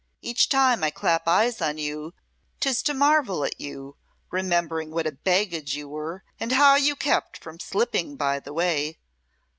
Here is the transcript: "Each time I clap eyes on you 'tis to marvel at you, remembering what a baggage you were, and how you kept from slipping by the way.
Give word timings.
"Each 0.23 0.49
time 0.49 0.83
I 0.83 0.89
clap 0.89 1.27
eyes 1.27 1.61
on 1.61 1.77
you 1.77 2.15
'tis 2.59 2.81
to 2.81 2.95
marvel 2.95 3.43
at 3.43 3.61
you, 3.61 3.97
remembering 4.31 4.89
what 4.89 5.05
a 5.05 5.11
baggage 5.11 5.75
you 5.75 5.87
were, 5.87 6.23
and 6.39 6.53
how 6.53 6.73
you 6.73 6.95
kept 6.95 7.37
from 7.37 7.59
slipping 7.59 8.15
by 8.15 8.39
the 8.39 8.51
way. 8.51 8.97